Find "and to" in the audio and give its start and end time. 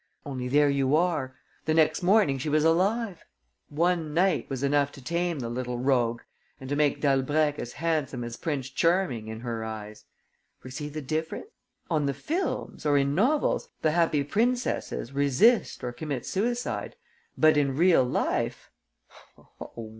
6.59-6.75